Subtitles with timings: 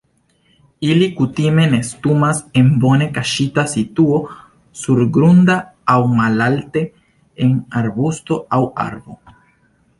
[0.85, 4.19] Ili kutime nestumas en bone kaŝita situo
[4.85, 5.61] surgrunda
[5.97, 6.85] aŭ malalte
[7.49, 9.21] en arbusto aŭ arbo.